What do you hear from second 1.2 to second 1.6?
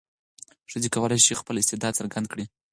شي خپل